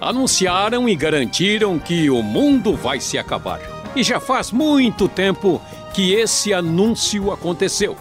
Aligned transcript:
Anunciaram 0.00 0.88
e 0.88 0.96
garantiram 0.96 1.78
que 1.78 2.08
o 2.08 2.22
mundo 2.22 2.74
vai 2.74 3.00
se 3.00 3.18
acabar. 3.18 3.60
E 3.94 4.02
já 4.02 4.18
faz 4.18 4.50
muito 4.50 5.06
tempo 5.06 5.60
que 5.92 6.14
esse 6.14 6.54
anúncio 6.54 7.30
aconteceu. 7.30 7.94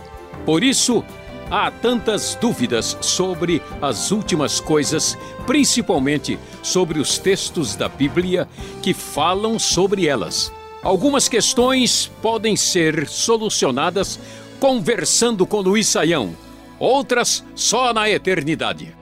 Por 0.45 0.63
isso, 0.63 1.03
há 1.51 1.69
tantas 1.69 2.35
dúvidas 2.39 2.97
sobre 3.01 3.61
as 3.81 4.11
últimas 4.11 4.61
coisas, 4.61 5.17
principalmente 5.45 6.39
sobre 6.63 6.97
os 6.97 7.17
textos 7.17 7.75
da 7.75 7.89
Bíblia 7.89 8.47
que 8.81 8.93
falam 8.93 9.59
sobre 9.59 10.07
elas. 10.07 10.53
Algumas 10.81 11.27
questões 11.27 12.09
podem 12.21 12.55
ser 12.55 13.09
solucionadas 13.09 14.17
conversando 14.57 15.45
com 15.45 15.59
Luiz 15.59 15.87
Saião, 15.87 16.33
outras 16.79 17.43
só 17.53 17.93
na 17.93 18.09
eternidade. 18.09 18.96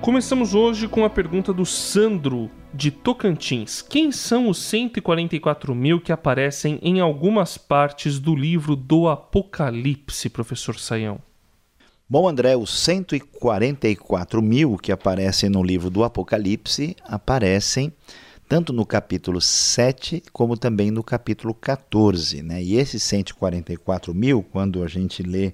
Começamos 0.00 0.54
hoje 0.54 0.86
com 0.86 1.04
a 1.04 1.10
pergunta 1.10 1.52
do 1.52 1.66
Sandro 1.66 2.48
de 2.72 2.90
Tocantins. 2.90 3.82
Quem 3.82 4.12
são 4.12 4.48
os 4.48 4.58
144 4.58 5.74
mil 5.74 6.00
que 6.00 6.12
aparecem 6.12 6.78
em 6.80 7.00
algumas 7.00 7.58
partes 7.58 8.20
do 8.20 8.34
livro 8.34 8.76
do 8.76 9.08
Apocalipse, 9.08 10.28
professor 10.28 10.78
Saião? 10.78 11.20
Bom, 12.08 12.28
André, 12.28 12.56
os 12.56 12.70
144 12.70 14.40
mil 14.40 14.78
que 14.78 14.92
aparecem 14.92 15.50
no 15.50 15.62
livro 15.62 15.90
do 15.90 16.04
Apocalipse 16.04 16.96
aparecem 17.04 17.92
tanto 18.48 18.72
no 18.72 18.86
capítulo 18.86 19.40
7 19.40 20.22
como 20.32 20.56
também 20.56 20.90
no 20.90 21.02
capítulo 21.02 21.52
14. 21.52 22.40
Né? 22.42 22.62
E 22.62 22.76
esses 22.76 23.02
144 23.02 24.14
mil, 24.14 24.42
quando 24.42 24.82
a 24.82 24.88
gente 24.88 25.22
lê 25.22 25.52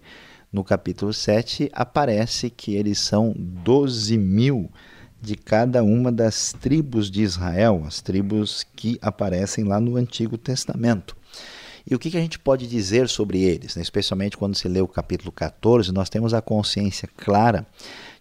no 0.55 0.63
capítulo 0.63 1.13
7, 1.13 1.69
aparece 1.73 2.49
que 2.49 2.77
eles 2.77 3.01
são 3.01 3.35
12 3.37 4.17
mil 4.17 4.71
de 5.21 5.35
cada 5.35 5.83
uma 5.83 6.12
das 6.12 6.53
tribos 6.53 7.11
de 7.11 7.23
Israel, 7.23 7.83
as 7.84 8.01
tribos 8.01 8.65
que 8.77 8.97
aparecem 9.03 9.65
lá 9.65 9.81
no 9.81 9.97
Antigo 9.97 10.39
Testamento. 10.39 11.17
E 11.84 11.93
o 11.93 11.98
que, 11.98 12.17
a 12.17 12.20
gente 12.20 12.39
pode 12.39 12.69
dizer 12.69 13.09
sobre 13.09 13.43
eles? 13.43 13.75
Né? 13.75 13.83
Especialmente 13.83 14.37
quando 14.37 14.55
se 14.55 14.69
lê 14.69 14.81
o 14.81 14.87
capítulo 14.87 15.33
14, 15.33 15.91
nós 15.91 16.09
temos 16.09 16.33
a 16.33 16.41
consciência 16.41 17.09
clara 17.17 17.67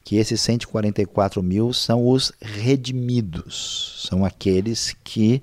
que 0.04 0.16
esses 0.16 0.42
144 0.42 1.44
mil 1.44 1.72
são 1.72 2.08
os 2.08 2.34
redimidos, 2.42 4.06
são 4.10 4.26
aqueles 4.26 4.96
que 5.04 5.40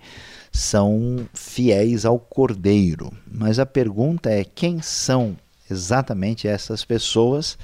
são 0.50 1.24
fiéis 1.32 2.04
ao 2.04 2.18
Cordeiro. 2.18 3.12
Mas 3.30 3.60
a 3.60 3.64
pergunta 3.64 4.28
é: 4.28 4.42
quem 4.44 4.82
são 4.82 5.36
exatamente 5.70 6.48
essas 6.48 6.84
pessoas 6.84 7.58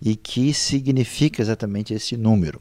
e 0.00 0.14
que 0.14 0.52
significa 0.52 1.42
exatamente 1.42 1.94
esse 1.94 2.16
número? 2.16 2.60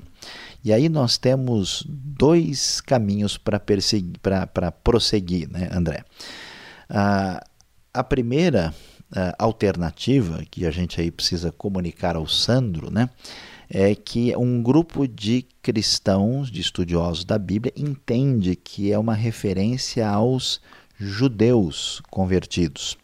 E 0.64 0.74
aí 0.74 0.90
nós 0.90 1.18
temos 1.18 1.84
dois 1.88 2.82
caminhos 2.82 3.38
para 3.38 4.72
prosseguir, 4.72 5.50
né, 5.50 5.70
André? 5.72 6.04
Ah, 6.90 7.44
a 7.94 8.04
primeira 8.04 8.73
ah, 9.12 9.36
alternativa 9.38 10.44
que 10.50 10.66
a 10.66 10.72
gente 10.72 11.00
aí 11.00 11.12
precisa 11.12 11.52
comunicar 11.52 12.16
ao 12.16 12.28
Sandro, 12.28 12.92
né? 12.92 13.10
é 13.70 13.96
que 13.96 14.36
um 14.36 14.62
grupo 14.62 15.08
de 15.08 15.46
cristãos, 15.62 16.52
de 16.52 16.62
estudiosos 16.62 17.26
da 17.26 17.38
Bíblia, 17.38 17.73
entende 17.76 18.56
que 18.56 18.92
é 18.92 18.98
uma 18.98 19.14
referência 19.14 20.08
aos 20.08 20.62
judeus 20.98 22.02
convertidos. 22.10 22.98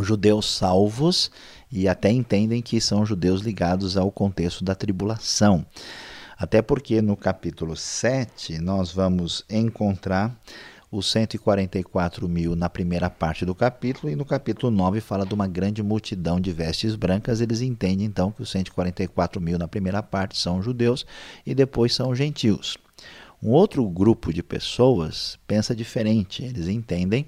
Judeus 0.00 0.46
salvos 0.46 1.30
e 1.70 1.88
até 1.88 2.10
entendem 2.10 2.62
que 2.62 2.80
são 2.80 3.04
judeus 3.04 3.42
ligados 3.42 3.96
ao 3.96 4.10
contexto 4.10 4.64
da 4.64 4.74
tribulação. 4.74 5.64
Até 6.36 6.62
porque 6.62 7.02
no 7.02 7.16
capítulo 7.16 7.76
7 7.76 8.58
nós 8.58 8.92
vamos 8.92 9.44
encontrar 9.50 10.34
os 10.90 11.10
144 11.10 12.28
mil 12.28 12.56
na 12.56 12.70
primeira 12.70 13.10
parte 13.10 13.44
do 13.44 13.54
capítulo, 13.54 14.10
e 14.10 14.16
no 14.16 14.24
capítulo 14.24 14.70
9 14.70 15.00
fala 15.00 15.26
de 15.26 15.34
uma 15.34 15.46
grande 15.46 15.82
multidão 15.82 16.40
de 16.40 16.50
vestes 16.50 16.94
brancas. 16.94 17.40
Eles 17.40 17.60
entendem 17.60 18.06
então 18.06 18.30
que 18.30 18.42
os 18.42 18.50
144 18.50 19.40
mil 19.40 19.58
na 19.58 19.68
primeira 19.68 20.02
parte 20.02 20.38
são 20.38 20.62
judeus 20.62 21.04
e 21.44 21.54
depois 21.54 21.94
são 21.94 22.14
gentios. 22.14 22.78
Um 23.42 23.50
outro 23.50 23.86
grupo 23.88 24.32
de 24.32 24.42
pessoas 24.42 25.38
pensa 25.46 25.74
diferente, 25.74 26.42
eles 26.42 26.66
entendem 26.66 27.26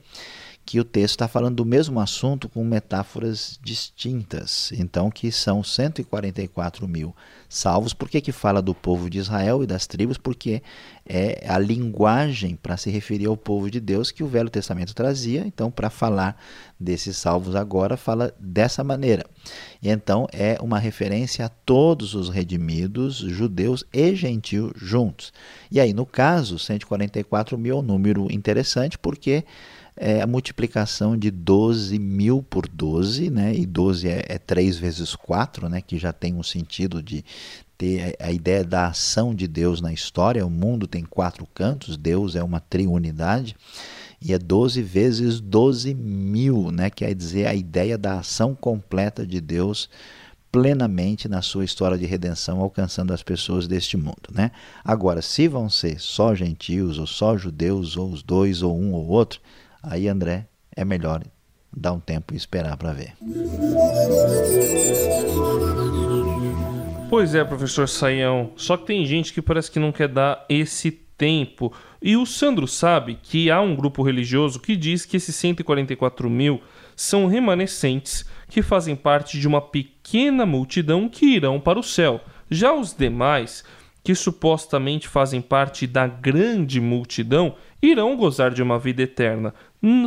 que 0.70 0.78
o 0.78 0.84
texto 0.84 1.16
está 1.16 1.26
falando 1.26 1.56
do 1.56 1.64
mesmo 1.64 1.98
assunto 1.98 2.48
com 2.48 2.62
metáforas 2.62 3.58
distintas. 3.60 4.70
Então, 4.70 5.10
que 5.10 5.32
são 5.32 5.64
144 5.64 6.86
mil 6.86 7.12
salvos. 7.48 7.92
Por 7.92 8.08
que, 8.08 8.20
que 8.20 8.30
fala 8.30 8.62
do 8.62 8.72
povo 8.72 9.10
de 9.10 9.18
Israel 9.18 9.64
e 9.64 9.66
das 9.66 9.88
tribos? 9.88 10.16
Porque 10.16 10.62
é 11.04 11.44
a 11.48 11.58
linguagem 11.58 12.54
para 12.54 12.76
se 12.76 12.88
referir 12.88 13.26
ao 13.26 13.36
povo 13.36 13.68
de 13.68 13.80
Deus 13.80 14.12
que 14.12 14.22
o 14.22 14.28
Velho 14.28 14.48
Testamento 14.48 14.94
trazia. 14.94 15.42
Então, 15.44 15.72
para 15.72 15.90
falar 15.90 16.40
desses 16.78 17.16
salvos 17.16 17.56
agora, 17.56 17.96
fala 17.96 18.32
dessa 18.38 18.84
maneira. 18.84 19.26
E 19.82 19.88
então 19.88 20.28
é 20.32 20.56
uma 20.62 20.78
referência 20.78 21.46
a 21.46 21.48
todos 21.48 22.14
os 22.14 22.28
redimidos, 22.28 23.16
judeus 23.16 23.84
e 23.92 24.14
gentios 24.14 24.70
juntos. 24.76 25.32
E 25.68 25.80
aí, 25.80 25.92
no 25.92 26.06
caso, 26.06 26.60
144 26.60 27.58
mil 27.58 27.74
é 27.74 27.78
um 27.80 27.82
número 27.82 28.30
interessante 28.30 28.96
porque 28.96 29.44
é 30.02 30.22
a 30.22 30.26
multiplicação 30.26 31.14
de 31.14 31.30
12 31.30 31.98
mil 31.98 32.42
por 32.42 32.66
12, 32.66 33.28
né? 33.28 33.54
e 33.54 33.66
12 33.66 34.08
é, 34.08 34.24
é 34.30 34.38
3 34.38 34.78
vezes 34.78 35.14
4, 35.14 35.68
né? 35.68 35.82
que 35.82 35.98
já 35.98 36.10
tem 36.10 36.34
um 36.34 36.42
sentido 36.42 37.02
de 37.02 37.22
ter 37.76 38.16
a 38.18 38.32
ideia 38.32 38.64
da 38.64 38.86
ação 38.86 39.34
de 39.34 39.46
Deus 39.46 39.82
na 39.82 39.92
história. 39.92 40.46
O 40.46 40.48
mundo 40.48 40.86
tem 40.86 41.04
quatro 41.04 41.46
cantos, 41.52 41.98
Deus 41.98 42.34
é 42.34 42.42
uma 42.42 42.60
triunidade, 42.60 43.54
e 44.22 44.32
é 44.32 44.38
12 44.38 44.80
vezes 44.80 45.38
12 45.38 45.92
mil, 45.92 46.70
né? 46.70 46.88
quer 46.88 47.14
dizer 47.14 47.46
a 47.46 47.54
ideia 47.54 47.98
da 47.98 48.20
ação 48.20 48.54
completa 48.54 49.26
de 49.26 49.38
Deus 49.38 49.90
plenamente 50.50 51.28
na 51.28 51.42
sua 51.42 51.64
história 51.64 51.98
de 51.98 52.06
redenção, 52.06 52.60
alcançando 52.60 53.12
as 53.12 53.22
pessoas 53.22 53.68
deste 53.68 53.98
mundo. 53.98 54.30
Né? 54.32 54.50
Agora, 54.82 55.20
se 55.20 55.46
vão 55.46 55.68
ser 55.68 56.00
só 56.00 56.34
gentios, 56.34 56.98
ou 56.98 57.06
só 57.06 57.36
judeus, 57.36 57.98
ou 57.98 58.10
os 58.10 58.22
dois, 58.22 58.62
ou 58.62 58.76
um 58.76 58.94
ou 58.94 59.06
outro, 59.06 59.40
Aí, 59.82 60.08
André, 60.08 60.46
é 60.76 60.84
melhor 60.84 61.22
dar 61.74 61.92
um 61.92 62.00
tempo 62.00 62.34
e 62.34 62.36
esperar 62.36 62.76
para 62.76 62.92
ver. 62.92 63.14
Pois 67.08 67.34
é, 67.34 67.44
professor 67.44 67.88
Saião. 67.88 68.52
Só 68.56 68.76
que 68.76 68.86
tem 68.86 69.04
gente 69.04 69.32
que 69.32 69.42
parece 69.42 69.70
que 69.70 69.78
não 69.78 69.92
quer 69.92 70.08
dar 70.08 70.44
esse 70.48 70.90
tempo. 70.90 71.72
E 72.00 72.16
o 72.16 72.24
Sandro 72.24 72.66
sabe 72.66 73.18
que 73.22 73.50
há 73.50 73.60
um 73.60 73.76
grupo 73.76 74.02
religioso 74.02 74.60
que 74.60 74.76
diz 74.76 75.04
que 75.04 75.16
esses 75.16 75.34
144 75.36 76.30
mil 76.30 76.62
são 76.96 77.26
remanescentes 77.26 78.24
que 78.48 78.62
fazem 78.62 78.96
parte 78.96 79.38
de 79.38 79.46
uma 79.46 79.60
pequena 79.60 80.46
multidão 80.46 81.08
que 81.08 81.26
irão 81.26 81.60
para 81.60 81.78
o 81.78 81.82
céu. 81.82 82.20
Já 82.50 82.72
os 82.72 82.94
demais, 82.94 83.64
que 84.02 84.14
supostamente 84.14 85.08
fazem 85.08 85.40
parte 85.40 85.86
da 85.86 86.06
grande 86.06 86.80
multidão, 86.80 87.54
irão 87.82 88.16
gozar 88.16 88.50
de 88.52 88.62
uma 88.62 88.78
vida 88.78 89.02
eterna, 89.02 89.54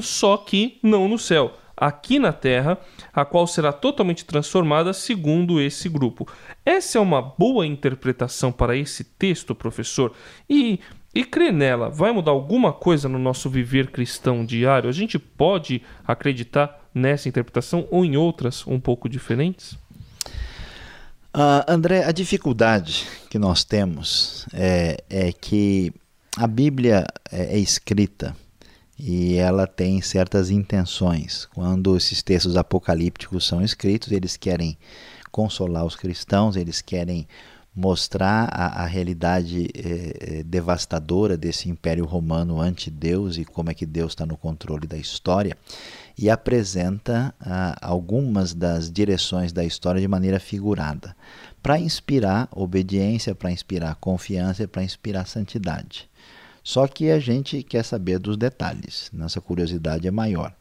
só 0.02 0.38
que 0.38 0.80
não 0.84 1.08
no 1.08 1.18
céu, 1.18 1.58
aqui 1.76 2.20
na 2.20 2.32
terra, 2.32 2.78
a 3.14 3.26
qual 3.26 3.48
será 3.48 3.74
totalmente 3.74 4.26
transformada 4.26 4.94
segundo 4.94 5.60
esse 5.60 5.90
grupo. 5.90 6.28
Essa 6.66 6.98
é 6.98 7.02
uma 7.02 7.22
boa 7.22 7.66
interpretação 7.66 8.52
para 8.52 8.76
esse 8.76 9.04
texto, 9.04 9.56
professor? 9.56 10.14
E 10.50 10.80
e 11.16 11.24
crer 11.24 11.54
nela 11.54 11.90
vai 11.90 12.12
mudar 12.12 12.32
alguma 12.32 12.74
coisa 12.74 13.08
no 13.08 13.20
nosso 13.20 13.48
viver 13.48 13.92
cristão 13.92 14.44
diário? 14.44 14.90
A 14.90 14.94
gente 14.94 15.20
pode 15.20 15.82
acreditar 16.08 16.82
nessa 16.94 17.30
interpretação 17.30 17.88
ou 17.92 18.04
em 18.04 18.18
outras 18.18 18.66
um 18.66 18.80
pouco 18.80 19.08
diferentes? 19.08 19.74
Uh, 21.36 21.66
André, 21.68 22.04
a 22.04 22.12
dificuldade 22.12 23.08
que 23.30 23.38
nós 23.38 23.64
temos 23.64 24.48
é, 24.54 25.04
é 25.08 25.32
que 25.32 25.94
a 26.36 26.48
Bíblia 26.48 27.06
é, 27.32 27.58
é 27.58 27.60
escrita 27.60 28.36
e 29.06 29.36
ela 29.36 29.68
tem 29.68 30.02
certas 30.02 30.50
intenções. 30.50 31.46
Quando 31.54 31.98
esses 31.98 32.24
textos 32.24 32.56
apocalípticos 32.56 33.46
são 33.46 33.62
escritos, 33.62 34.14
eles 34.14 34.38
querem 34.38 34.78
consolar 35.30 35.84
os 35.86 35.98
cristãos, 35.98 36.56
eles 36.56 36.82
querem 36.82 37.28
mostrar 37.76 38.48
a, 38.50 38.84
a 38.84 38.86
realidade 38.86 39.68
eh, 39.76 40.44
devastadora 40.46 41.36
desse 41.36 41.70
império 41.70 42.06
romano 42.06 42.62
ante 42.62 42.90
Deus 42.90 43.36
e 43.36 43.44
como 43.44 43.70
é 43.70 43.74
que 43.74 43.86
Deus 43.86 44.14
está 44.14 44.26
no 44.26 44.38
controle 44.38 44.88
da 44.88 44.96
história 44.96 45.58
e 46.18 46.30
apresenta 46.30 47.36
ah, 47.42 47.76
algumas 47.82 48.54
das 48.54 48.90
direções 48.90 49.52
da 49.52 49.66
história 49.66 50.00
de 50.00 50.08
maneira 50.08 50.40
figurada 50.40 51.14
para 51.62 51.78
inspirar 51.78 52.48
obediência, 52.52 53.36
para 53.36 53.52
inspirar 53.52 53.96
confiança, 53.96 54.66
para 54.66 54.84
inspirar 54.84 55.28
santidade. 55.28 56.08
Só 56.64 56.88
que 56.88 57.12
a 57.12 57.20
gente 57.20 57.62
quer 57.62 57.84
saber 57.84 58.20
dos 58.20 58.38
detalhes, 58.38 59.10
nossa 59.14 59.42
curiosidade 59.42 60.08
é 60.08 60.12
maior. 60.12 60.56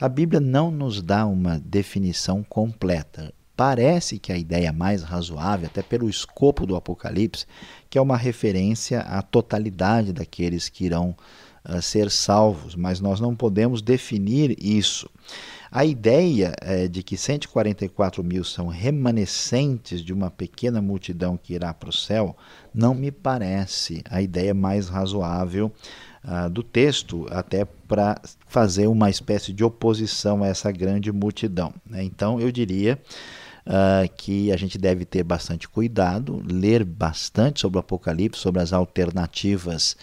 A 0.00 0.08
Bíblia 0.08 0.40
não 0.40 0.70
nos 0.70 1.00
dá 1.00 1.24
uma 1.24 1.60
definição 1.60 2.42
completa. 2.42 3.32
parece 3.56 4.18
que 4.18 4.32
a 4.32 4.36
ideia 4.36 4.72
mais 4.72 5.04
razoável, 5.04 5.66
até 5.66 5.80
pelo 5.80 6.10
escopo 6.10 6.66
do 6.66 6.74
Apocalipse, 6.74 7.46
que 7.88 7.96
é 7.96 8.00
uma 8.02 8.16
referência 8.16 8.98
à 9.00 9.22
totalidade 9.22 10.12
daqueles 10.12 10.68
que 10.68 10.84
irão 10.84 11.16
uh, 11.64 11.80
ser 11.80 12.10
salvos, 12.10 12.74
mas 12.74 12.98
nós 12.98 13.20
não 13.20 13.36
podemos 13.36 13.80
definir 13.80 14.56
isso. 14.60 15.08
A 15.74 15.84
ideia 15.84 16.54
é, 16.60 16.86
de 16.86 17.02
que 17.02 17.16
144 17.16 18.22
mil 18.22 18.44
são 18.44 18.68
remanescentes 18.68 20.02
de 20.02 20.12
uma 20.12 20.30
pequena 20.30 20.80
multidão 20.80 21.36
que 21.36 21.52
irá 21.52 21.74
para 21.74 21.88
o 21.88 21.92
céu 21.92 22.36
não 22.72 22.94
me 22.94 23.10
parece 23.10 24.00
a 24.08 24.22
ideia 24.22 24.54
mais 24.54 24.88
razoável 24.88 25.72
uh, 26.24 26.48
do 26.48 26.62
texto, 26.62 27.26
até 27.28 27.64
para 27.64 28.14
fazer 28.46 28.86
uma 28.86 29.10
espécie 29.10 29.52
de 29.52 29.64
oposição 29.64 30.44
a 30.44 30.46
essa 30.46 30.70
grande 30.70 31.10
multidão. 31.10 31.74
Né? 31.84 32.04
Então, 32.04 32.40
eu 32.40 32.52
diria. 32.52 32.96
Uh, 33.66 34.06
que 34.18 34.52
a 34.52 34.58
gente 34.58 34.76
deve 34.76 35.06
ter 35.06 35.22
bastante 35.22 35.66
cuidado, 35.66 36.42
ler 36.46 36.84
bastante 36.84 37.62
sobre 37.62 37.78
o 37.78 37.80
Apocalipse, 37.80 38.38
sobre 38.38 38.60
as 38.60 38.74
alternativas 38.74 39.96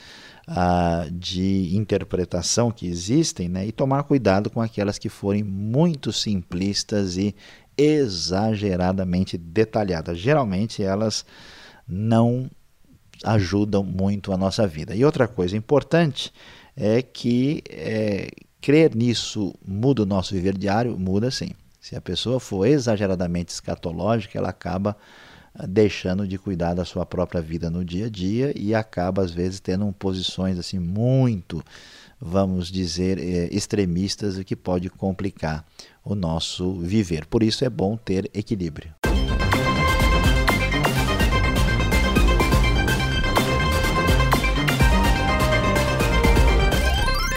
de 1.11 1.75
interpretação 1.75 2.71
que 2.71 2.87
existem 2.87 3.47
né, 3.47 3.65
e 3.65 3.71
tomar 3.71 4.03
cuidado 4.03 4.49
com 4.49 4.61
aquelas 4.61 4.97
que 4.97 5.09
forem 5.09 5.43
muito 5.43 6.11
simplistas 6.11 7.17
e 7.17 7.35
exageradamente 7.77 9.37
detalhadas. 9.37 10.17
Geralmente 10.17 10.83
elas 10.83 11.25
não 11.87 12.49
ajudam 13.23 13.83
muito 13.83 14.31
a 14.31 14.37
nossa 14.37 14.67
vida. 14.67 14.95
E 14.95 15.05
outra 15.05 15.27
coisa 15.27 15.55
importante 15.55 16.33
é 16.75 17.01
que 17.01 17.63
é, 17.69 18.29
crer 18.59 18.95
nisso 18.95 19.53
muda 19.65 20.03
o 20.03 20.05
nosso 20.05 20.33
viver 20.33 20.57
diário? 20.57 20.97
Muda 20.97 21.31
sim. 21.31 21.49
Se 21.79 21.95
a 21.95 22.01
pessoa 22.01 22.39
for 22.39 22.65
exageradamente 22.65 23.51
escatológica, 23.51 24.37
ela 24.37 24.49
acaba 24.49 24.95
deixando 25.67 26.27
de 26.27 26.37
cuidar 26.37 26.73
da 26.73 26.85
sua 26.85 27.05
própria 27.05 27.41
vida 27.41 27.69
no 27.69 27.83
dia 27.83 28.05
a 28.05 28.09
dia 28.09 28.53
e 28.55 28.73
acaba 28.73 29.21
às 29.21 29.31
vezes 29.31 29.59
tendo 29.59 29.91
posições 29.93 30.57
assim 30.57 30.79
muito, 30.79 31.63
vamos 32.19 32.71
dizer, 32.71 33.17
eh, 33.19 33.49
extremistas, 33.51 34.37
o 34.37 34.43
que 34.43 34.55
pode 34.55 34.89
complicar 34.89 35.65
o 36.03 36.15
nosso 36.15 36.79
viver. 36.79 37.25
Por 37.25 37.43
isso 37.43 37.65
é 37.65 37.69
bom 37.69 37.97
ter 37.97 38.29
equilíbrio. 38.33 38.93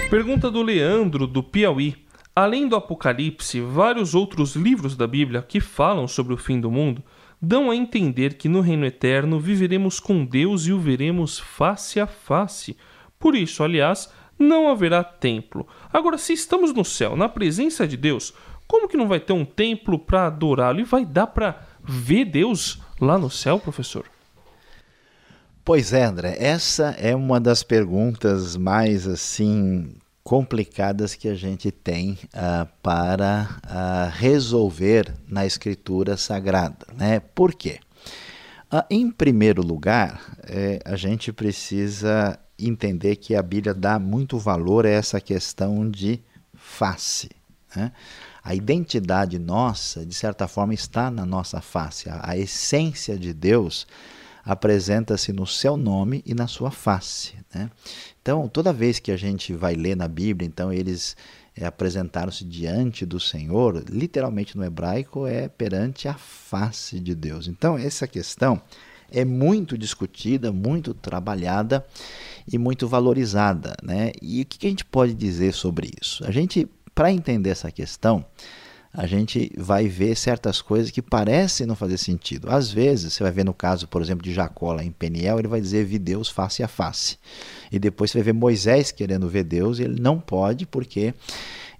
Pergunta 0.08 0.49
do 0.49 0.62
Leandro, 0.62 1.26
do 1.26 1.43
Piauí. 1.43 1.96
Além 2.37 2.69
do 2.69 2.76
Apocalipse, 2.76 3.61
vários 3.61 4.14
outros 4.14 4.55
livros 4.55 4.96
da 4.96 5.06
Bíblia 5.08 5.43
que 5.43 5.61
falam 5.61 6.06
sobre 6.06 6.32
o 6.32 6.37
fim 6.37 6.61
do 6.61 6.70
mundo 6.70 7.02
dão 7.44 7.70
a 7.70 7.76
entender 7.76 8.35
que 8.35 8.49
no 8.49 8.61
reino 8.61 8.87
eterno 8.87 9.38
viveremos 9.38 10.00
com 10.00 10.25
Deus 10.25 10.67
e 10.67 10.73
o 10.73 10.81
veremos 10.81 11.38
face 11.38 12.00
a 12.00 12.06
face. 12.06 12.76
Por 13.19 13.37
isso, 13.37 13.62
aliás, 13.62 14.11
não 14.38 14.69
haverá 14.69 15.05
templo. 15.05 15.67
Agora, 15.93 16.19
se 16.19 16.32
estamos 16.32 16.73
no 16.73 16.85
céu, 16.85 17.17
na 17.17 17.29
presença 17.29 17.87
de 17.87 17.96
Deus, 17.96 18.32
como 18.67 18.88
que 18.88 18.96
não 18.96 19.06
vai 19.06 19.20
ter 19.20 19.32
um 19.32 19.44
templo 19.44 19.99
para 19.99 20.26
adorá-lo? 20.26 20.81
E 20.81 20.85
vai 20.85 21.05
dar 21.05 21.26
para 21.29 21.61
ver 21.82 22.25
Deus 22.25 22.81
lá 23.00 23.19
no 23.19 23.31
céu, 23.31 23.58
professor? 23.61 24.06
Pois 25.64 25.93
é, 25.93 26.05
André, 26.05 26.37
essa 26.38 26.90
é 26.99 27.14
uma 27.14 27.40
das 27.40 27.62
perguntas 27.62 28.56
mais 28.56 29.06
assim 29.06 29.94
complicadas 30.25 31.15
que 31.15 31.29
a 31.29 31.35
gente 31.35 31.71
tem 31.71 32.19
uh, 32.35 32.67
para 32.82 33.61
uh, 33.67 34.11
resolver 34.19 35.15
na 35.29 35.44
Escritura 35.44 36.17
Sagrada. 36.17 36.87
Né? 36.94 37.21
Por 37.21 37.55
quê? 37.55 37.79
Uh, 38.73 38.82
em 38.88 39.11
primeiro 39.11 39.62
lugar, 39.62 40.35
eh, 40.49 40.81
a 40.85 40.97
gente 40.97 41.32
precisa 41.32 42.38
entender 42.59 43.17
que 43.17 43.37
a 43.37 43.43
Bíblia 43.43 43.75
dá 43.75 43.99
muito 43.99 44.38
valor 44.38 44.87
a 44.87 44.88
essa 44.91 45.21
questão 45.21 45.88
de 45.88 46.21
face. 46.55 47.31
Né? 47.76 47.93
A 48.43 48.55
identidade 48.55 49.38
nossa, 49.38 50.05
de 50.05 50.15
certa 50.15 50.49
forma, 50.49 50.73
está 50.73 51.11
na 51.11 51.26
nossa 51.26 51.61
face. 51.61 52.09
A, 52.09 52.31
a 52.31 52.37
essência 52.37 53.19
de 53.19 53.35
Deus 53.35 53.87
apresenta-se 54.44 55.32
no 55.32 55.46
seu 55.46 55.76
nome 55.76 56.23
e 56.26 56.35
na 56.35 56.46
sua 56.46 56.70
face. 56.70 57.35
Né? 57.55 57.70
Então, 58.20 58.46
toda 58.49 58.73
vez 58.73 58.99
que 58.99 59.11
a 59.11 59.17
gente 59.17 59.55
vai 59.55 59.75
ler 59.75 59.96
na 59.96 60.06
Bíblia, 60.06 60.46
então 60.46 60.73
eles 60.73 61.17
é, 61.56 61.64
apresentaram-se 61.64 62.44
diante 62.44 63.06
do 63.06 63.19
Senhor, 63.19 63.85
literalmente 63.88 64.56
no 64.56 64.64
hebraico 64.64 65.26
é 65.26 65.49
perante 65.49 66.08
a 66.08 66.14
face 66.14 67.00
de 67.00 67.14
Deus. 67.14 67.49
Então, 67.49 67.79
essa 67.79 68.06
questão 68.06 68.61
é 69.11 69.25
muito 69.25 69.79
discutida, 69.79 70.52
muito 70.52 70.93
trabalhada 70.93 71.85
e 72.50 72.58
muito 72.58 72.88
valorizada. 72.88 73.75
Né? 73.82 74.12
E 74.20 74.43
o 74.43 74.44
que 74.44 74.67
a 74.67 74.70
gente 74.70 74.85
pode 74.85 75.14
dizer 75.14 75.55
sobre 75.55 75.90
isso? 76.02 76.26
A 76.26 76.31
gente, 76.31 76.69
para 76.94 77.12
entender 77.12 77.50
essa 77.50 77.70
questão, 77.70 78.25
a 78.96 79.08
gente 79.08 79.50
vai 79.58 79.88
ver 79.88 80.17
certas 80.17 80.62
coisas 80.62 80.93
que 80.93 81.02
parecem 81.02 81.67
não 81.67 81.75
fazer 81.75 81.99
sentido. 81.99 82.49
Às 82.49 82.70
vezes, 82.70 83.12
você 83.12 83.25
vai 83.25 83.32
ver 83.32 83.44
no 83.44 83.52
caso, 83.52 83.88
por 83.88 84.00
exemplo, 84.00 84.23
de 84.23 84.32
Jacó 84.32 84.73
lá 84.73 84.85
em 84.85 84.93
Peniel, 84.93 85.41
ele 85.41 85.49
vai 85.49 85.61
dizer 85.61 85.85
vi 85.85 85.99
Deus 85.99 86.29
face 86.29 86.62
a 86.62 86.69
face. 86.69 87.19
E 87.73 87.79
depois 87.81 88.12
você 88.12 88.19
vai 88.19 88.26
ver 88.26 88.35
Moisés 88.35 88.93
querendo 88.93 89.29
ver 89.29 89.43
Deus, 89.43 89.81
e 89.81 89.82
ele 89.82 90.00
não 90.00 90.20
pode 90.20 90.64
porque 90.64 91.12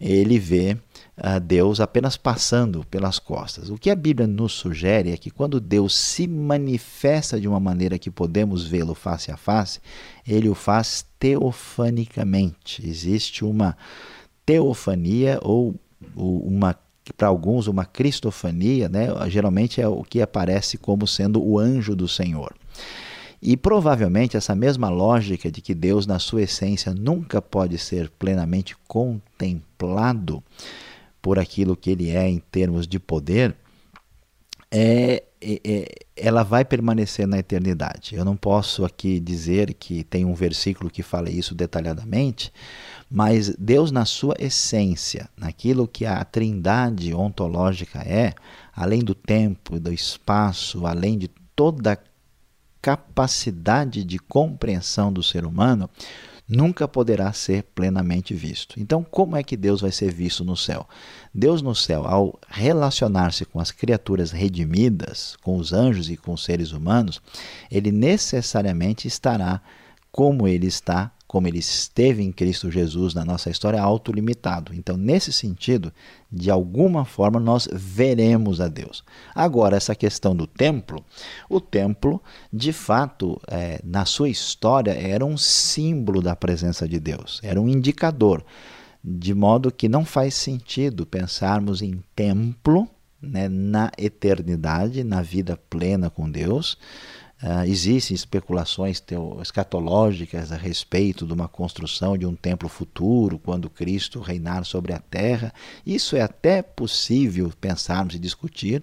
ele 0.01 0.41
vê 0.41 0.77
uh, 1.17 1.39
Deus 1.41 1.79
apenas 1.79 2.17
passando 2.17 2.85
pelas 2.91 3.21
costas. 3.21 3.71
O 3.71 3.79
que 3.79 3.91
a 3.91 3.95
Bíblia 3.95 4.27
nos 4.27 4.53
sugere 4.53 5.13
é 5.13 5.17
que 5.17 5.31
quando 5.31 5.61
Deus 5.61 5.97
se 5.97 6.27
manifesta 6.27 7.41
de 7.41 7.47
uma 7.47 7.61
maneira 7.61 7.97
que 7.97 8.11
podemos 8.11 8.67
vê-lo 8.67 8.93
face 8.93 9.31
a 9.31 9.37
face, 9.37 9.79
ele 10.27 10.49
o 10.49 10.55
faz 10.55 11.07
teofanicamente. 11.21 12.85
Existe 12.85 13.45
uma 13.45 13.77
teofania 14.45 15.39
ou 15.41 15.79
uma 16.17 16.75
para 17.13 17.29
alguns 17.29 17.67
uma 17.67 17.85
cristofania, 17.85 18.89
né, 18.89 19.09
geralmente 19.29 19.81
é 19.81 19.87
o 19.87 20.03
que 20.03 20.23
aparece 20.23 20.79
como 20.79 21.07
sendo 21.07 21.43
o 21.43 21.59
anjo 21.59 21.95
do 21.95 22.09
Senhor. 22.09 22.55
E 23.43 23.59
provavelmente 23.59 24.39
essa 24.39 24.55
mesma 24.55 24.89
lógica 24.89 25.51
de 25.51 25.61
que 25.61 25.75
Deus, 25.75 26.07
na 26.07 26.19
sua 26.19 26.43
essência, 26.43 26.95
nunca 26.95 27.43
pode 27.43 27.77
ser 27.77 28.09
plenamente 28.11 28.75
contemplado 28.89 30.43
por 31.21 31.39
aquilo 31.39 31.77
que 31.77 31.91
ele 31.91 32.11
é 32.11 32.27
em 32.27 32.39
termos 32.39 32.87
de 32.87 32.99
poder, 32.99 33.55
é, 34.71 35.23
ela 36.17 36.43
vai 36.43 36.65
permanecer 36.65 37.27
na 37.27 37.39
eternidade. 37.39 38.15
Eu 38.15 38.25
não 38.25 38.37
posso 38.37 38.85
aqui 38.85 39.19
dizer 39.21 39.75
que 39.75 40.05
tem 40.05 40.25
um 40.25 40.35
versículo 40.35 40.91
que 40.91 41.03
fala 41.03 41.31
isso 41.31 41.55
detalhadamente, 41.55 42.53
mas 43.11 43.55
Deus, 43.57 43.91
na 43.91 44.05
sua 44.05 44.35
essência, 44.39 45.29
naquilo 45.37 45.87
que 45.87 46.07
a 46.07 46.25
trindade 46.25 47.15
ontológica 47.15 48.01
é, 48.01 48.35
além 48.75 49.01
do 49.01 49.15
tempo, 49.15 49.79
do 49.79 49.93
espaço, 49.93 50.87
além 50.87 51.19
de 51.19 51.29
toda 51.55 51.93
a 51.93 51.99
capacidade 52.83 54.05
de 54.05 54.19
compreensão 54.19 55.13
do 55.13 55.23
ser 55.23 55.45
humano, 55.47 55.89
nunca 56.49 56.87
poderá 56.87 57.33
ser 57.33 57.63
plenamente 57.75 58.35
visto. 58.35 58.79
Então, 58.79 59.03
como 59.03 59.37
é 59.37 59.43
que 59.43 59.57
Deus 59.57 59.81
vai 59.81 59.91
ser 59.91 60.13
visto 60.13 60.45
no 60.45 60.57
céu? 60.57 60.87
Deus 61.33 61.63
no 61.63 61.75
céu, 61.75 62.07
ao 62.07 62.39
relacionar-se 62.49 63.45
com 63.45 63.59
as 63.59 63.71
criaturas 63.71 64.31
redimidas, 64.31 65.37
com 65.43 65.57
os 65.57 65.73
anjos 65.73 66.11
e 66.11 66.17
com 66.17 66.33
os 66.33 66.45
seres 66.45 66.73
humanos, 66.73 67.21
ele 67.71 67.91
necessariamente 67.91 69.09
estará 69.09 69.61
como 70.13 70.47
ele 70.47 70.67
está 70.67 71.11
como 71.35 71.49
ele 71.49 71.59
esteve 71.59 72.23
em 72.23 72.31
Cristo 72.31 72.71
Jesus 72.71 73.13
na 73.13 73.25
nossa 73.25 73.51
história, 73.51 73.83
autolimitado. 73.83 74.73
Então, 74.73 74.97
nesse 74.97 75.33
sentido, 75.33 75.93
de 76.31 76.49
alguma 76.49 77.05
forma, 77.05 77.41
nós 77.41 77.69
veremos 77.73 78.61
a 78.61 78.69
Deus. 78.69 79.03
Agora, 79.35 79.77
essa 79.77 79.97
questão 79.97 80.37
do 80.37 80.47
templo, 80.47 81.05
o 81.51 81.61
templo, 81.61 82.23
de 82.53 82.73
fato, 82.73 83.37
é, 83.49 83.81
na 83.83 84.05
sua 84.05 84.29
história, 84.29 84.93
era 84.93 85.25
um 85.25 85.37
símbolo 85.37 86.23
da 86.23 86.37
presença 86.37 86.87
de 86.87 87.01
Deus, 87.01 87.41
era 87.43 87.61
um 87.61 87.69
indicador, 87.69 88.45
de 89.03 89.35
modo 89.35 89.73
que 89.73 89.89
não 89.89 90.05
faz 90.05 90.35
sentido 90.35 91.05
pensarmos 91.05 91.83
em 91.83 92.01
templo 92.15 92.89
né, 93.21 93.49
na 93.49 93.91
eternidade, 93.99 95.03
na 95.03 95.21
vida 95.21 95.59
plena 95.69 96.09
com 96.09 96.31
Deus 96.31 96.79
Uh, 97.45 97.63
existem 97.67 98.15
especulações 98.15 99.05
escatológicas 99.43 100.51
a 100.51 100.57
respeito 100.57 101.27
de 101.27 101.33
uma 101.35 101.47
construção 101.47 102.17
de 102.17 102.25
um 102.25 102.35
templo 102.35 102.71
futuro, 102.71 103.39
quando 103.39 103.69
Cristo 103.69 104.19
reinar 104.19 104.65
sobre 104.65 104.95
a 104.95 104.99
terra. 104.99 105.53
Isso 105.85 106.17
é 106.17 106.23
até 106.23 106.63
possível 106.63 107.53
pensarmos 107.61 108.15
e 108.15 108.19
discutir 108.19 108.83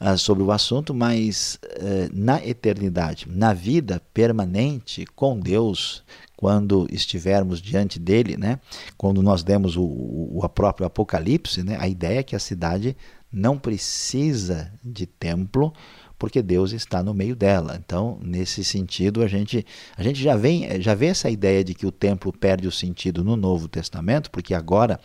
uh, 0.00 0.18
sobre 0.18 0.42
o 0.42 0.50
assunto, 0.50 0.92
mas 0.92 1.56
uh, 1.62 2.10
na 2.12 2.44
eternidade, 2.44 3.28
na 3.28 3.52
vida 3.52 4.02
permanente 4.12 5.06
com 5.14 5.38
Deus, 5.38 6.02
quando 6.36 6.88
estivermos 6.90 7.62
diante 7.62 8.00
dele, 8.00 8.36
né? 8.36 8.58
quando 8.98 9.22
nós 9.22 9.44
demos 9.44 9.76
o, 9.76 9.84
o, 9.84 10.40
o 10.42 10.48
próprio 10.48 10.84
Apocalipse, 10.84 11.62
né? 11.62 11.76
a 11.78 11.86
ideia 11.86 12.18
é 12.18 12.22
que 12.24 12.34
a 12.34 12.40
cidade 12.40 12.96
não 13.32 13.56
precisa 13.56 14.72
de 14.82 15.06
templo 15.06 15.72
porque 16.18 16.42
Deus 16.42 16.72
está 16.72 17.02
no 17.02 17.12
meio 17.12 17.34
dela. 17.34 17.80
Então, 17.84 18.18
nesse 18.22 18.64
sentido, 18.64 19.22
a 19.22 19.26
gente, 19.26 19.66
a 19.96 20.02
gente 20.02 20.22
já, 20.22 20.36
vem, 20.36 20.80
já 20.80 20.94
vê 20.94 21.06
essa 21.06 21.28
ideia 21.28 21.64
de 21.64 21.74
que 21.74 21.86
o 21.86 21.92
templo 21.92 22.32
perde 22.32 22.68
o 22.68 22.72
sentido 22.72 23.24
no 23.24 23.36
Novo 23.36 23.68
Testamento, 23.68 24.30
porque 24.30 24.54
agora 24.54 24.98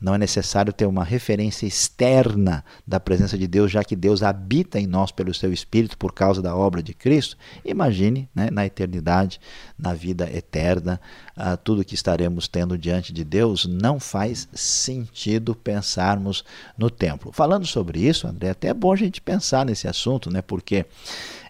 não 0.00 0.14
é 0.14 0.18
necessário 0.18 0.72
ter 0.72 0.86
uma 0.86 1.04
referência 1.04 1.66
externa 1.66 2.64
da 2.86 2.98
presença 2.98 3.36
de 3.38 3.46
Deus, 3.46 3.70
já 3.70 3.84
que 3.84 3.96
Deus 3.96 4.22
habita 4.22 4.78
em 4.78 4.86
nós 4.86 5.10
pelo 5.10 5.32
seu 5.34 5.52
Espírito 5.52 5.96
por 5.98 6.12
causa 6.12 6.42
da 6.42 6.56
obra 6.56 6.82
de 6.82 6.94
Cristo. 6.94 7.36
Imagine 7.64 8.28
né, 8.34 8.48
na 8.50 8.66
eternidade, 8.66 9.40
na 9.78 9.94
vida 9.94 10.30
eterna, 10.32 11.00
uh, 11.36 11.56
tudo 11.56 11.84
que 11.84 11.94
estaremos 11.94 12.48
tendo 12.48 12.78
diante 12.78 13.12
de 13.12 13.24
Deus, 13.24 13.66
não 13.66 13.98
faz 13.98 14.48
sentido 14.52 15.54
pensarmos 15.54 16.44
no 16.76 16.90
templo. 16.90 17.32
Falando 17.32 17.66
sobre 17.66 18.00
isso, 18.00 18.26
André, 18.26 18.50
até 18.50 18.68
é 18.68 18.74
bom 18.74 18.92
a 18.92 18.96
gente 18.96 19.20
pensar 19.20 19.64
nesse 19.64 19.86
assunto, 19.86 20.30
né? 20.30 20.42
Porque 20.52 20.84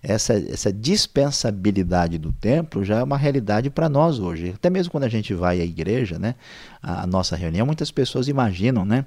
essa, 0.00 0.35
essa 0.35 0.73
dispensabilidade 0.73 2.18
do 2.18 2.32
templo 2.32 2.85
já 2.85 3.00
é 3.00 3.02
uma 3.02 3.16
realidade 3.16 3.68
para 3.68 3.88
nós 3.88 4.21
hoje. 4.21 4.52
Até 4.54 4.71
mesmo 4.71 4.92
quando 4.92 5.02
a 5.02 5.09
gente 5.09 5.35
vai 5.35 5.61
à 5.61 5.64
igreja, 5.64 6.21
né, 6.21 6.37
a, 6.80 7.04
nossa 7.04 7.35
reunião, 7.35 7.66
muitas 7.66 7.90
pessoas 7.90 8.28
imaginam, 8.28 8.85
né, 8.85 9.04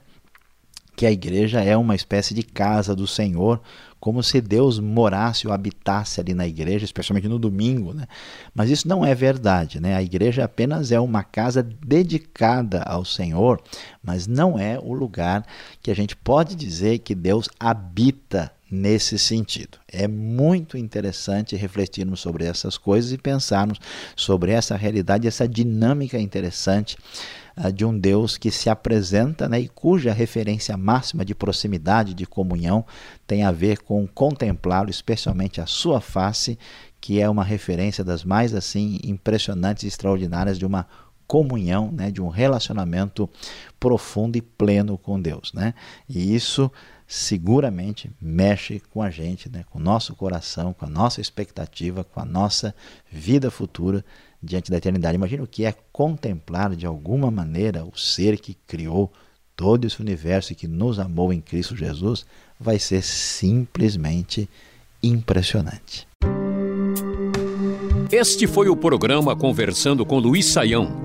que 0.98 1.06
a 1.06 1.12
igreja 1.12 1.62
é 1.62 1.78
uma 1.78 1.96
espécie 1.96 2.34
de 2.34 2.44
casa 2.44 2.94
do 2.94 3.08
Senhor, 3.08 3.62
como 4.02 4.22
se 4.22 4.42
Deus 4.42 4.82
morasse 4.82 5.48
ou 5.48 5.54
habitasse 5.54 6.20
ali 6.20 6.34
na 6.34 6.46
igreja, 6.46 6.84
especialmente 6.84 7.30
no 7.30 7.40
domingo. 7.40 7.94
Né? 7.94 8.06
Mas 8.54 8.70
isso 8.70 8.86
não 8.86 9.06
é 9.06 9.16
verdade. 9.16 9.80
Né? 9.80 9.96
A 9.96 10.04
igreja 10.04 10.44
apenas 10.44 10.92
é 10.92 11.00
uma 11.00 11.24
casa 11.24 11.64
dedicada 11.64 12.82
ao 12.84 13.06
Senhor, 13.06 13.62
mas 14.04 14.28
não 14.28 14.60
é 14.60 14.78
o 14.78 14.94
lugar 14.94 15.46
que 15.82 15.90
a 15.90 15.96
gente 15.96 16.18
pode 16.18 16.54
dizer 16.54 17.00
que 17.00 17.16
Deus 17.16 17.48
habita 17.58 18.52
nesse 18.70 19.20
sentido. 19.20 19.78
É 19.88 20.08
muito 20.08 20.78
interessante 20.78 21.56
refletirmos 21.56 22.20
sobre 22.20 22.46
essas 22.46 22.78
coisas 22.78 23.12
e 23.12 23.18
pensarmos 23.18 23.80
sobre 24.16 24.52
essa 24.52 24.76
realidade, 24.76 25.28
essa 25.28 25.48
dinâmica 25.48 26.20
interessante 26.20 26.98
uh, 27.58 27.72
de 27.72 27.86
um 27.86 27.98
Deus 27.98 28.38
que 28.38 28.50
se 28.50 28.70
apresenta 28.70 29.48
né, 29.48 29.60
e 29.60 29.68
cuja 29.68 30.12
referência 30.12 30.76
máxima 30.76 31.24
de 31.24 31.36
proximidade, 31.36 32.14
de 32.14 32.26
comunhão, 32.26 32.86
tem 33.28 33.44
a 33.44 33.52
ver 33.52 33.80
com 33.80 34.08
contemplá-lo, 34.08 34.90
especialmente 34.90 35.62
a 35.62 35.66
sua 35.66 36.02
face, 36.02 36.58
que 37.00 37.22
é 37.22 37.30
uma 37.30 37.44
referência 37.44 38.04
das 38.04 38.24
mais 38.24 38.56
assim 38.56 39.00
impressionantes 39.04 39.84
e 39.84 39.88
extraordinárias 39.88 40.58
de 40.58 40.66
uma 40.66 40.88
comunhão, 41.28 41.92
né, 41.92 42.12
de 42.12 42.22
um 42.22 42.30
relacionamento 42.30 43.30
profundo 43.80 44.38
e 44.38 44.42
pleno 44.42 44.98
com 44.98 45.20
Deus, 45.20 45.52
né? 45.54 45.74
E 46.08 46.36
isso 46.36 46.72
seguramente 47.08 48.10
mexe 48.20 48.82
com 48.92 49.02
a 49.02 49.10
gente, 49.10 49.50
né, 49.50 49.64
com 49.70 49.78
o 49.78 49.82
nosso 49.82 50.16
coração, 50.16 50.74
com 50.74 50.86
a 50.86 50.90
nossa 50.90 51.22
expectativa, 51.22 52.04
com 52.04 52.20
a 52.20 52.26
nossa 52.26 52.74
vida 53.12 53.52
futura 53.52 54.04
diante 54.42 54.72
da 54.72 54.78
eternidade. 54.78 55.16
Imagina 55.16 55.44
o 55.44 55.48
que 55.48 55.66
é 55.66 55.74
contemplar 55.92 56.76
de 56.76 56.86
alguma 56.86 57.30
maneira 57.30 57.86
o 57.86 57.96
ser 57.98 58.40
que 58.40 58.56
criou 58.68 59.12
todo 59.56 59.86
esse 59.86 60.02
universo 60.02 60.52
e 60.52 60.56
que 60.56 60.68
nos 60.68 61.00
amou 61.00 61.32
em 61.32 61.40
Cristo 61.40 61.76
Jesus, 61.76 62.26
vai 62.60 62.78
ser 62.78 63.02
simplesmente 63.02 64.50
impressionante. 65.02 66.08
Este 68.12 68.48
foi 68.48 68.70
o 68.70 68.76
programa 68.76 69.36
Conversando 69.36 70.06
com 70.06 70.20
Luiz 70.20 70.46
Saião. 70.46 71.05